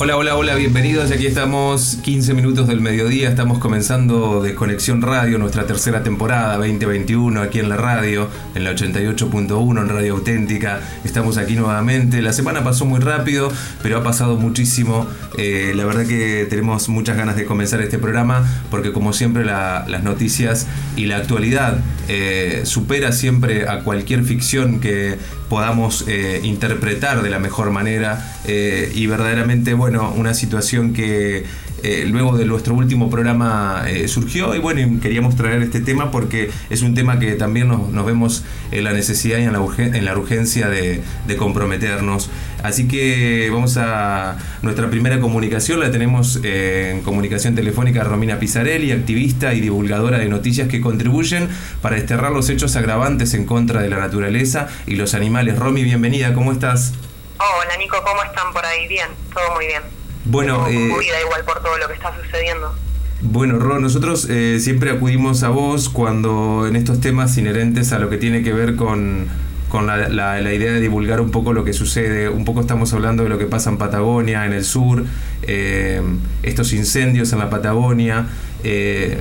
[0.00, 1.10] Hola, hola, hola, bienvenidos.
[1.10, 3.28] Aquí estamos 15 minutos del mediodía.
[3.28, 9.80] Estamos comenzando Desconexión Radio, nuestra tercera temporada 2021 aquí en la radio, en la 88.1
[9.80, 10.80] en Radio Auténtica.
[11.02, 12.22] Estamos aquí nuevamente.
[12.22, 13.50] La semana pasó muy rápido,
[13.82, 15.08] pero ha pasado muchísimo.
[15.36, 20.02] Eh, la verdad que tenemos muchas ganas de comenzar este programa porque como siempre las
[20.04, 25.18] noticias y la actualidad eh, supera siempre a cualquier ficción que
[25.48, 31.44] podamos eh, interpretar de la mejor manera y verdaderamente, bueno, bueno, una situación que
[31.82, 36.50] eh, luego de nuestro último programa eh, surgió y bueno, queríamos traer este tema porque
[36.68, 40.14] es un tema que también nos, vemos en la necesidad y en la, en la
[40.14, 41.02] urgencia de,
[41.38, 42.28] comprometernos.
[42.62, 48.92] Así que vamos a nuestra primera comunicación, la tenemos eh, en comunicación telefónica Romina Pizarelli,
[48.92, 51.48] activista y divulgadora de noticias que contribuyen
[51.80, 55.58] para desterrar los hechos agravantes en contra de la naturaleza y los animales.
[55.58, 56.92] Romy, bienvenida, ¿cómo estás?
[57.38, 58.88] Hola Nico, ¿cómo están por ahí?
[58.88, 59.82] Bien, todo muy bien.
[60.24, 62.74] Bueno, eh, igual por todo lo que está sucediendo.
[63.20, 68.10] Bueno, Ro, nosotros eh, siempre acudimos a vos cuando en estos temas inherentes a lo
[68.10, 69.28] que tiene que ver con,
[69.72, 72.28] la, idea de divulgar un poco lo que sucede.
[72.28, 75.04] Un poco estamos hablando de lo que pasa en Patagonia, en el sur,
[75.42, 76.02] eh,
[76.42, 78.26] estos incendios en la Patagonia.
[78.64, 79.20] Eh,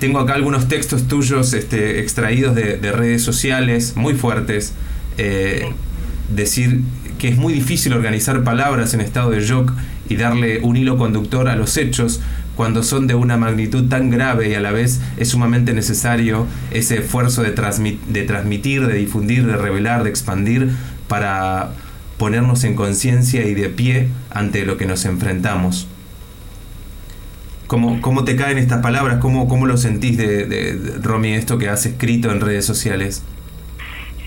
[0.00, 4.74] tengo acá algunos textos tuyos este, extraídos de, redes sociales muy fuertes.
[6.28, 6.80] Decir
[7.24, 9.72] que es muy difícil organizar palabras en estado de shock
[10.10, 12.20] y darle un hilo conductor a los hechos
[12.54, 16.98] cuando son de una magnitud tan grave y a la vez es sumamente necesario ese
[16.98, 20.72] esfuerzo de, de transmitir, de difundir, de revelar, de expandir
[21.08, 21.70] para
[22.18, 25.88] ponernos en conciencia y de pie ante lo que nos enfrentamos.
[27.68, 29.16] ¿Cómo, cómo te caen estas palabras?
[29.16, 33.22] ¿Cómo, cómo lo sentís de, de Romy, esto que has escrito en redes sociales?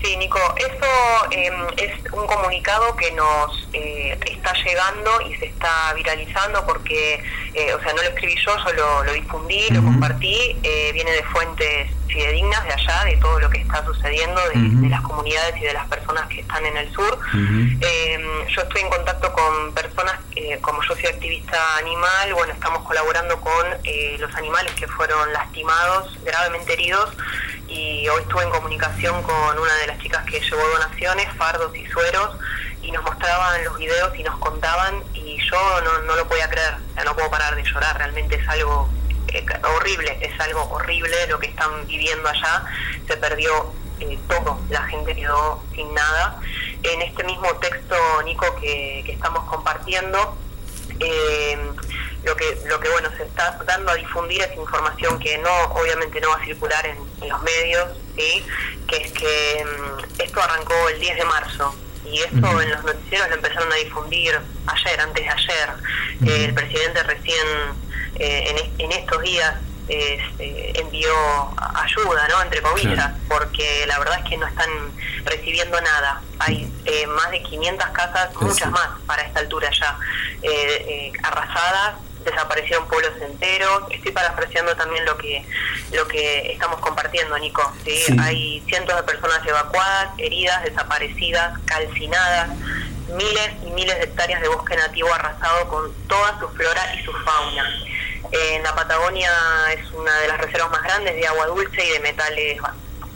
[0.02, 5.92] Sí, Nico, eso em, es un comunicado que nos eh, está llegando y se está
[5.94, 7.22] viralizando porque,
[7.54, 11.24] eh, o sea, no lo escribí yo, solo lo difundí, lo compartí, eh, viene de
[11.24, 15.72] fuentes fidedignas de allá, de todo lo que está sucediendo, de, las comunidades y de
[15.74, 17.18] las personas que están en el sur.
[17.34, 20.14] Em, yo estoy en contacto con personas,
[20.62, 23.66] como yo soy activista animal, bueno, estamos colaborando con
[24.18, 27.10] los animales que fueron lastimados, gravemente heridos
[27.68, 31.86] y hoy estuve en comunicación con una de las chicas que llevó donaciones, fardos y
[31.86, 32.36] sueros,
[32.82, 36.74] y nos mostraban los videos y nos contaban y yo no, no lo podía creer,
[36.98, 38.88] o no puedo parar de llorar, realmente es algo
[39.28, 39.44] eh,
[39.76, 42.64] horrible, es algo horrible lo que están viviendo allá,
[43.06, 46.40] se perdió eh, todo, la gente quedó sin nada.
[46.82, 50.38] En este mismo texto, Nico, que, que estamos compartiendo,
[51.00, 51.58] eh,
[52.24, 56.20] lo que lo que bueno se está dando a difundir es información que no obviamente
[56.20, 56.98] no va a circular en,
[57.28, 58.44] los medios sí
[58.86, 61.74] que es que mm, esto arrancó el 10 de marzo
[62.12, 65.70] y esto en los noticieros lo empezaron a difundir ayer antes de ayer.
[66.26, 67.46] Eh, el presidente recién
[68.16, 69.54] eh, en, estos días
[69.88, 71.12] este, envió
[71.74, 72.42] ayuda, ¿no?
[72.42, 74.70] Entre comillas, porque la verdad es que no están
[75.24, 76.20] recibiendo nada.
[76.38, 79.98] Hay eh, más de 500 casas, muchas más para esta altura ya,
[81.22, 83.84] arrasadas desaparecieron pueblos enteros.
[83.90, 85.44] Estoy parafraseando también lo que
[85.92, 87.72] lo que estamos compartiendo, Nico.
[88.20, 92.50] Hay cientos de personas evacuadas, heridas, desaparecidas, calcinadas,
[93.08, 97.12] miles y miles de hectáreas de bosque nativo arrasado con toda su flora y su
[97.12, 97.64] fauna.
[98.30, 99.32] En la Patagonia
[99.72, 102.60] es una de las reservas más grandes de agua dulce y de metales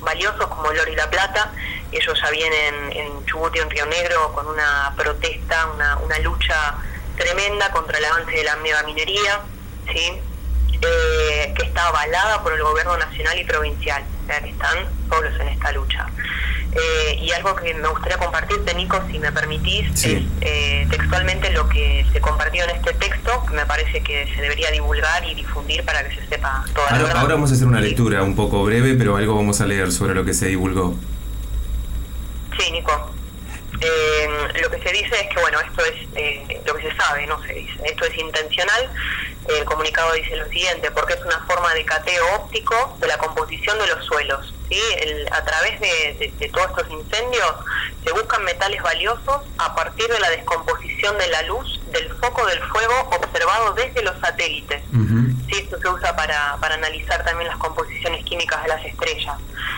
[0.00, 1.52] valiosos como el oro y la plata.
[1.90, 6.74] Ellos ya vienen en Chubut y en Río Negro con una protesta, una, una lucha
[7.16, 9.40] tremenda contra el avance de la megaminería,
[9.92, 10.20] ¿sí?
[10.84, 14.78] Eh, que está avalada por el gobierno nacional y provincial, o sea que están
[15.08, 16.08] solos en esta lucha.
[16.72, 21.68] Eh, y algo que me gustaría compartirte, Nico, si me permitís, es eh, textualmente lo
[21.68, 25.84] que se compartió en este texto, que me parece que se debería divulgar y difundir
[25.84, 27.22] para que se sepa toda ahora, la verdad.
[27.22, 30.14] Ahora vamos a hacer una lectura un poco breve, pero algo vamos a leer sobre
[30.14, 30.96] lo que se divulgó.
[32.58, 33.12] Sí, Nico.
[33.84, 34.28] Eh,
[34.62, 37.42] lo que se dice es que, bueno, esto es eh, lo que se sabe, no
[37.42, 38.90] se dice, esto es intencional.
[39.48, 43.76] El comunicado dice lo siguiente, porque es una forma de cateo óptico de la composición
[43.78, 44.54] de los suelos.
[44.70, 44.80] ¿sí?
[45.30, 47.54] a través de, todos estos incendios
[48.04, 52.62] se buscan metales valiosos a partir de la descomposición de la luz del foco del
[52.68, 54.82] fuego observado desde los satélites.
[55.48, 55.58] ¿sí?
[55.58, 59.36] Esto se usa para, para analizar también las composiciones químicas de las estrellas.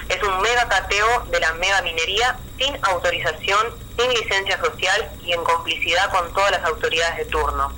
[0.09, 5.43] Es un mega cateo de la mega minería sin autorización sin licencia social y en
[5.44, 7.73] complicidad con todas las autoridades de turno.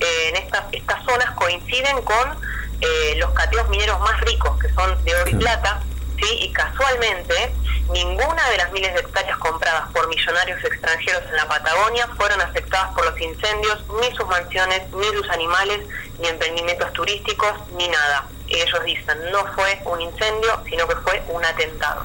[0.00, 2.38] Eh, en estas, estas zonas coinciden con
[2.80, 5.82] eh, los cateos mineros más ricos, que son de oro y plata,
[6.18, 6.38] ¿sí?
[6.40, 7.52] y casualmente
[7.92, 12.94] Ninguna de las miles de hectáreas compradas por millonarios extranjeros en la Patagonia fueron afectadas
[12.94, 15.80] por los incendios, ni sus mansiones, ni sus animales,
[16.20, 18.28] ni emprendimientos turísticos, ni nada.
[18.46, 22.04] Ellos dicen, no fue un incendio, sino que fue un atentado.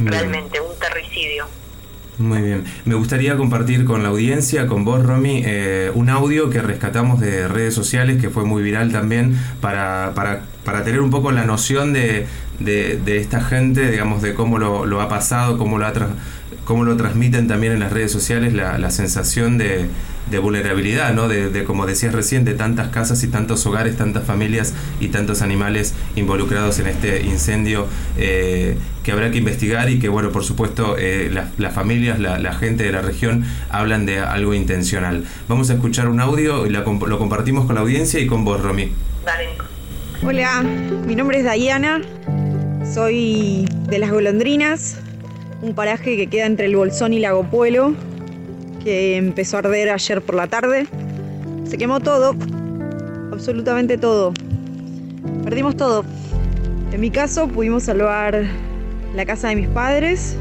[0.00, 1.48] Realmente, un terricidio.
[2.18, 2.64] Muy bien.
[2.84, 7.46] Me gustaría compartir con la audiencia, con vos, Romy, eh, un audio que rescatamos de
[7.46, 11.92] redes sociales que fue muy viral también para, para, para tener un poco la noción
[11.92, 12.26] de,
[12.58, 15.92] de, esta gente, digamos, de cómo lo, ha pasado, cómo lo, ha
[16.64, 19.86] cómo lo transmiten también en las redes sociales, la, la sensación de,
[20.30, 21.28] de vulnerabilidad, ¿no?
[21.28, 25.94] De, como decías recién, de tantas casas y tantos hogares, tantas familias y tantos animales
[26.16, 27.86] involucrados en este incendio
[28.16, 32.84] eh, que habrá que investigar y que, bueno, por supuesto, eh, las familias, la, gente
[32.84, 35.24] de la región hablan de algo intencional.
[35.48, 38.92] Vamos a escuchar un audio y lo compartimos con la audiencia y con vos, Romy.
[40.26, 40.62] Hola,
[41.06, 42.02] mi nombre es Dayana,
[42.92, 44.98] soy de Las Golondrinas,
[45.62, 47.94] un paraje que queda entre el Bolsón y Lago Puelo
[48.88, 50.86] que empezó a arder ayer por la tarde.
[51.64, 52.34] Se quemó todo,
[53.30, 54.32] absolutamente todo.
[55.44, 56.06] Perdimos todo.
[56.90, 58.44] En mi caso pudimos salvar
[59.14, 60.38] la casa de mis padres,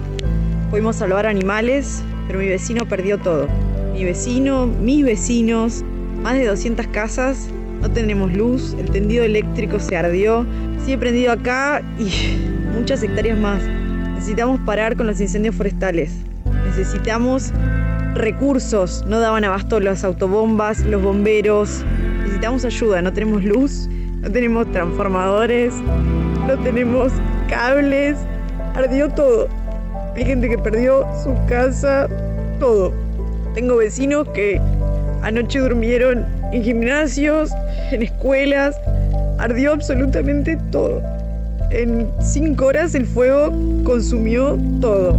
[0.72, 3.50] pudimos salvar animales, pero mi vecino perdió todo.
[3.92, 5.84] Mi vecino, mis vecinos,
[6.24, 7.50] más de 200 casas,
[7.82, 10.46] no tenemos luz, el tendido eléctrico se ardió,
[10.86, 12.38] sigue prendido acá y
[12.80, 13.62] muchas hectáreas más.
[14.16, 16.12] Necesitamos parar con los incendios forestales.
[16.66, 17.52] Necesitamos
[18.16, 21.84] recursos, no daban abasto las autobombas, los bomberos.
[22.22, 23.88] Necesitamos ayuda, no tenemos luz,
[24.22, 25.74] no tenemos transformadores,
[26.48, 27.12] no tenemos
[27.50, 28.18] cables.
[28.76, 29.48] Ardió todo.
[30.16, 32.08] Hay gente que perdió su casa,
[32.60, 32.92] todo.
[33.54, 34.60] Tengo vecinos que
[35.24, 37.52] anoche durmieron en gimnasios,
[37.92, 38.76] en escuelas.
[39.40, 41.02] Ardió absolutamente todo.
[41.70, 43.52] En cinco horas el fuego
[43.84, 45.18] consumió todo.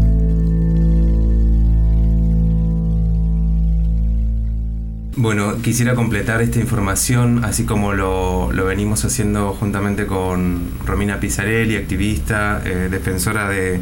[5.20, 12.62] Bueno, quisiera completar esta información, así como lo, venimos haciendo juntamente con Romina Pizzarelli, activista,
[12.64, 13.80] eh, defensora de,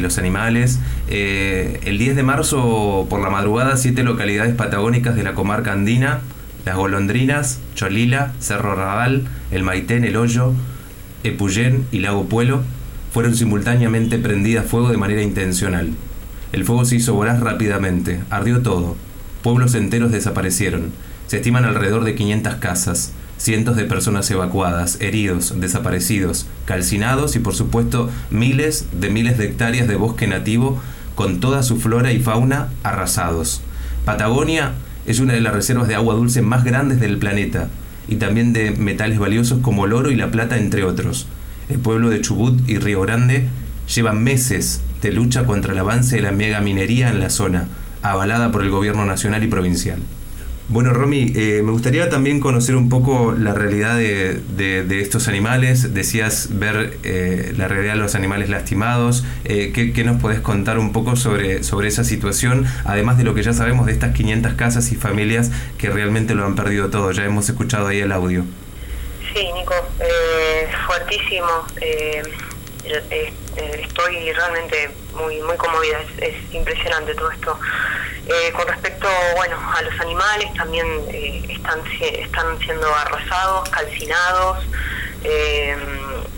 [0.00, 0.78] los animales.
[1.08, 6.20] Eh, el 10 de marzo, por la madrugada, siete localidades patagónicas de la comarca andina,
[6.64, 10.54] Las Golondrinas, Cholila, Cerro Raval, El Maitén, El Hoyo,
[11.22, 12.62] Epuyén y Lago Puelo,
[13.12, 15.90] fueron simultáneamente prendidas fuego de manera intencional.
[16.52, 18.96] El fuego se hizo voraz rápidamente, ardió todo,
[19.42, 20.90] Pueblos enteros desaparecieron.
[21.28, 27.54] Se estiman alrededor de 500 casas, cientos de personas evacuadas, heridos, desaparecidos, calcinados y por
[27.54, 30.80] supuesto miles de miles de hectáreas de bosque nativo
[31.14, 33.60] con toda su flora y fauna arrasados.
[34.04, 34.72] Patagonia
[35.06, 37.68] es una de las reservas de agua dulce más grandes del planeta
[38.08, 41.26] y también de metales valiosos como el oro y la plata entre otros.
[41.68, 43.46] El pueblo de Chubut y Río Grande
[43.94, 47.68] llevan meses de lucha contra el avance de la mega minería en la zona
[48.02, 50.00] avalada por el gobierno nacional y provincial.
[50.70, 55.94] Bueno, Romy, eh, me gustaría también conocer un poco la realidad de, estos animales.
[55.94, 59.24] Decías ver eh, la realidad de los animales lastimados.
[59.46, 62.66] Eh, ¿qué, nos podés contar un poco sobre, sobre esa situación?
[62.84, 66.44] Además de lo que ya sabemos de estas 500 casas y familias que realmente lo
[66.44, 67.12] han perdido todo.
[67.12, 68.44] Ya hemos escuchado ahí el audio.
[69.32, 69.74] Sí, Nico,
[70.86, 71.48] fuertísimo.
[73.56, 77.58] estoy realmente muy muy conmovida, es, impresionante todo esto.
[78.30, 84.66] Eh, con respecto bueno a los animales, también eh, están, están siendo arrasados, calcinados,
[85.24, 85.74] eh,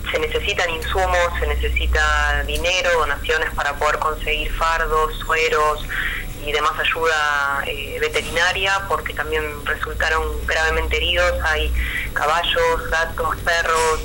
[0.09, 5.85] se necesitan insumos, se necesita dinero, donaciones para poder conseguir fardos, sueros
[6.45, 7.65] y demás ayuda
[7.99, 11.33] veterinaria, porque también resultaron gravemente heridos.
[11.43, 11.73] Hay
[12.13, 13.99] caballos, gatos, perros,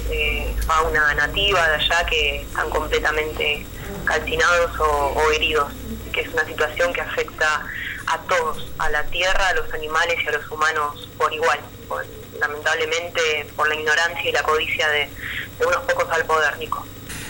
[0.67, 3.65] fauna nativa de allá que están completamente
[4.05, 5.73] calcinados o, heridos,
[6.17, 7.63] que es una situación que afecta
[8.07, 11.61] a todos, a la tierra, a los animales y a los humanos por igual,
[12.41, 15.09] lamentablemente por la ignorancia y la codicia de,
[15.61, 16.87] unos pocos al poder, Nico.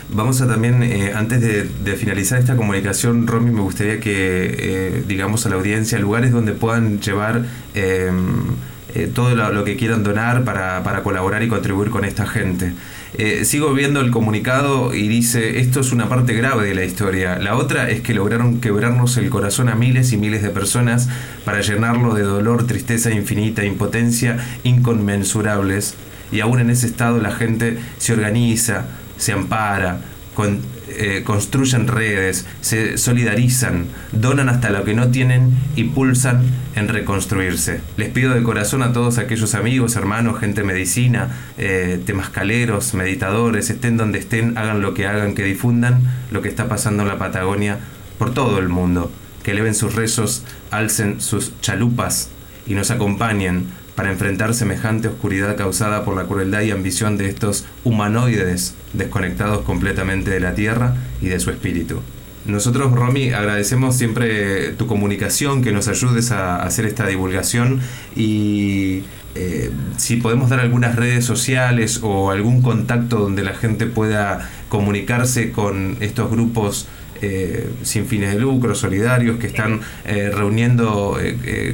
[0.09, 5.45] Vamos a también, eh, antes de, finalizar esta comunicación, Romy, me gustaría que eh, digamos
[5.47, 7.43] a la audiencia lugares donde puedan llevar
[7.75, 8.57] em,
[8.97, 12.73] eh, todo lo, que quieran donar para, para colaborar y contribuir con esta gente.
[13.19, 17.38] Eh, sigo viendo el comunicado y dice, esto es una parte grave de la historia.
[17.38, 21.09] La otra es que lograron quebrarnos el corazón a miles y miles de personas
[21.45, 25.95] para llenarlo de dolor, tristeza infinita, impotencia inconmensurables.
[26.33, 28.87] Y aún en ese estado la gente se organiza,
[29.19, 30.00] se ampara,
[30.35, 36.43] con eh, construyen redes, se solidarizan, donan hasta lo que no tienen y pulsan
[36.76, 37.81] en reconstruirse.
[37.97, 43.97] Les pido de corazón a todos aquellos amigos, hermanos, gente medicina, eh, temascaleros, meditadores, estén
[43.97, 47.78] donde estén, hagan lo que hagan, que difundan lo que está pasando en la Patagonia
[48.19, 49.11] por todo el mundo,
[49.43, 52.31] que eleven sus rezos, alcen sus chalupas
[52.66, 53.66] y nos acompañen
[53.97, 60.31] para enfrentar semejante oscuridad causada por la crueldad y ambición de estos humanoides desconectados completamente
[60.31, 62.00] de la Tierra y de su espíritu.
[62.45, 67.81] Nosotros, Romy, agradecemos siempre tu comunicación, que nos ayudes a hacer esta divulgación
[68.15, 69.03] y
[69.35, 75.50] eh, si podemos dar algunas redes sociales o algún contacto donde la gente pueda comunicarse
[75.50, 76.87] con estos grupos
[77.21, 81.19] eh, sin fines de lucro, solidarios, que están eh, reuniendo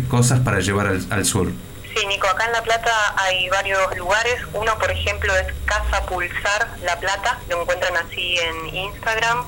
[0.09, 1.49] cosas para llevar al sur.
[1.94, 4.37] Sí, Nico, acá en La Plata hay varios lugares.
[4.54, 9.46] Uno, por ejemplo, es Casa Pulsar La Plata, lo encuentran así en Instagram.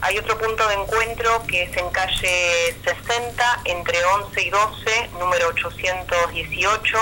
[0.00, 5.48] Hay otro punto de encuentro que es en calle 60, entre 11 y 12, número
[5.48, 6.98] 818.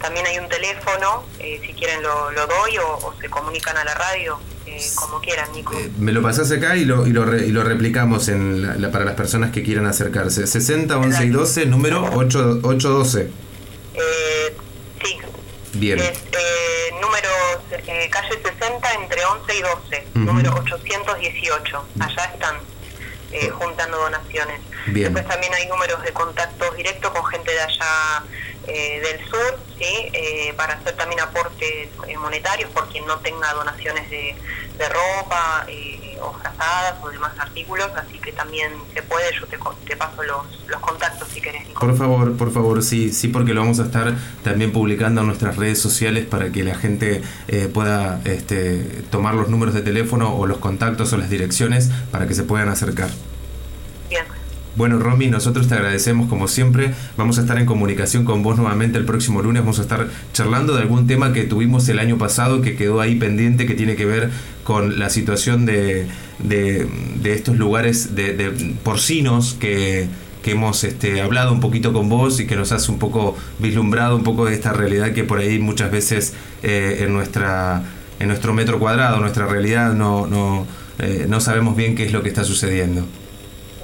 [0.00, 4.38] También hay un teléfono, eh, si quieren lo, doy o, se comunican a la radio,
[4.64, 5.74] eh, como quieran, Nico.
[5.76, 9.14] Eh, me lo pasás acá y lo, y lo, y lo replicamos en para las
[9.14, 10.46] personas que quieran acercarse.
[10.46, 13.47] 60, 11 y 12, número 812.
[15.78, 15.98] Bien.
[15.98, 17.28] Es, eh, número
[17.70, 21.84] eh, calle 60 entre 11 y 12, número 818.
[22.00, 22.56] Allá están
[23.32, 24.60] eh, juntando donaciones.
[24.86, 25.12] Bien.
[25.12, 28.24] Después también hay números de contactos directos con gente de allá
[28.68, 30.10] eh, del sur, ¿sí?
[30.12, 31.88] Eh, para hacer también aportes
[32.20, 34.34] monetarios por quien no tenga donaciones de,
[34.76, 35.66] de ropa
[36.20, 39.56] o frazadas o demás artículos, así que también se puede, yo te,
[39.86, 41.66] te paso los, los contactos si querés.
[41.78, 45.56] Por favor, por favor, sí, sí, porque lo vamos a estar también publicando en nuestras
[45.56, 47.22] redes sociales para que la gente
[47.72, 52.34] pueda este, tomar los números de teléfono o los contactos o las direcciones para que
[52.34, 53.10] se puedan acercar.
[54.78, 56.94] Bueno, Romy, nosotros te agradecemos como siempre.
[57.16, 59.62] Vamos a estar en comunicación con vos nuevamente el próximo lunes.
[59.62, 63.16] Vamos a estar charlando de algún tema que tuvimos el año pasado que quedó ahí
[63.16, 64.30] pendiente, que tiene que ver
[64.62, 66.06] con la situación de,
[66.38, 66.86] de,
[67.24, 70.06] estos lugares de, porcinos que,
[70.44, 74.14] que hemos este, hablado un poquito con vos y que nos hace un poco vislumbrado
[74.14, 77.82] un poco de esta realidad que por ahí muchas veces eh, en, nuestra,
[78.20, 80.68] en nuestro metro cuadrado, nuestra realidad, no, no,
[81.00, 83.04] eh, no sabemos bien qué es lo que está sucediendo.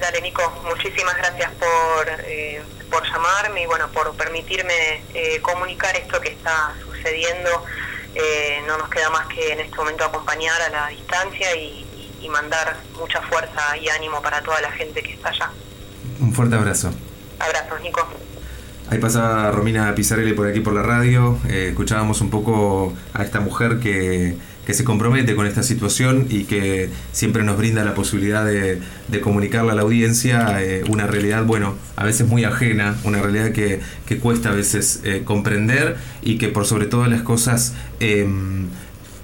[0.04, 6.20] Dale, Nico, muchísimas gracias por, eh, por llamarme y bueno, por permitirme eh, comunicar esto
[6.20, 7.64] que está sucediendo.
[8.14, 11.80] Eh, no nos queda más que en este momento acompañar a la distancia y,
[12.28, 15.50] mandar mucha fuerza y ánimo para toda la gente que está allá.
[16.20, 16.92] Un fuerte abrazo.
[17.38, 18.08] Abrazos, Nico.
[18.90, 21.38] Ahí pasa Romina Pizarelli por aquí por la radio.
[21.48, 26.90] escuchábamos un poco a esta mujer que que se compromete con esta situación y que
[27.12, 31.74] siempre nos brinda la posibilidad de, de comunicarle a la audiencia eh, una realidad, bueno,
[31.96, 33.80] a veces muy ajena, una realidad que,
[34.20, 38.68] cuesta a veces eh, comprender y que por sobre todas las cosas em,